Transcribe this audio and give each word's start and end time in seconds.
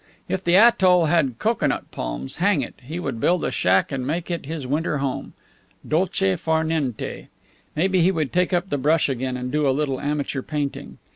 If 0.27 0.43
the 0.43 0.55
atoll 0.55 1.05
had 1.05 1.37
cocoanut 1.37 1.91
palms, 1.91 2.37
hang 2.37 2.63
it, 2.63 2.73
he 2.81 2.99
would 2.99 3.19
build 3.19 3.43
a 3.45 3.51
shack 3.51 3.91
and 3.91 4.03
make 4.07 4.31
it 4.31 4.47
his 4.47 4.65
winter 4.65 4.97
home! 4.97 5.33
Dolce 5.87 6.37
far 6.37 6.63
niente! 6.63 7.27
Maybe 7.75 8.01
he 8.01 8.11
might 8.11 8.33
take 8.33 8.51
up 8.51 8.69
the 8.71 8.79
brush 8.79 9.09
again 9.09 9.37
and 9.37 9.51
do 9.51 9.69
a 9.69 9.69
little 9.69 9.99
amateur 10.01 10.41
painting. 10.41 10.97